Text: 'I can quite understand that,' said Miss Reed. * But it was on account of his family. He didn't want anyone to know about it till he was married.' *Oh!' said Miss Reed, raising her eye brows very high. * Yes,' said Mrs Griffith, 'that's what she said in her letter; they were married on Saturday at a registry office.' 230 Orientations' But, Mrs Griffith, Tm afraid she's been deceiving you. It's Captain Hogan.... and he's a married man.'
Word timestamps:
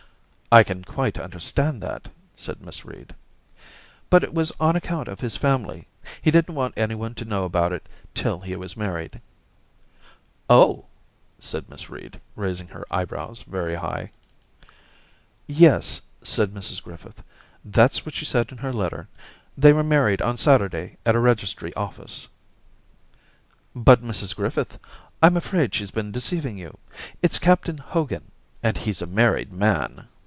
'I 0.53 0.63
can 0.63 0.81
quite 0.83 1.17
understand 1.17 1.79
that,' 1.79 2.09
said 2.35 2.59
Miss 2.61 2.83
Reed. 2.83 3.15
* 3.61 4.09
But 4.09 4.21
it 4.21 4.33
was 4.33 4.51
on 4.59 4.75
account 4.75 5.07
of 5.07 5.21
his 5.21 5.37
family. 5.37 5.87
He 6.21 6.29
didn't 6.29 6.55
want 6.55 6.73
anyone 6.77 7.13
to 7.15 7.23
know 7.23 7.45
about 7.45 7.71
it 7.71 7.87
till 8.13 8.41
he 8.41 8.57
was 8.57 8.75
married.' 8.75 9.21
*Oh!' 10.49 10.87
said 11.39 11.69
Miss 11.69 11.89
Reed, 11.89 12.19
raising 12.35 12.67
her 12.67 12.85
eye 12.91 13.05
brows 13.05 13.43
very 13.43 13.75
high. 13.75 14.11
* 14.83 14.85
Yes,' 15.47 16.01
said 16.21 16.49
Mrs 16.51 16.83
Griffith, 16.83 17.23
'that's 17.63 18.05
what 18.05 18.13
she 18.13 18.25
said 18.25 18.51
in 18.51 18.57
her 18.57 18.73
letter; 18.73 19.07
they 19.57 19.71
were 19.71 19.83
married 19.85 20.21
on 20.21 20.35
Saturday 20.37 20.97
at 21.05 21.15
a 21.15 21.19
registry 21.19 21.73
office.' 21.75 22.27
230 23.73 23.79
Orientations' 23.79 23.85
But, 23.85 24.01
Mrs 24.01 24.35
Griffith, 24.35 24.79
Tm 25.23 25.37
afraid 25.37 25.73
she's 25.73 25.91
been 25.91 26.11
deceiving 26.11 26.57
you. 26.57 26.77
It's 27.21 27.39
Captain 27.39 27.77
Hogan.... 27.77 28.29
and 28.61 28.75
he's 28.75 29.01
a 29.01 29.07
married 29.07 29.53
man.' 29.53 30.09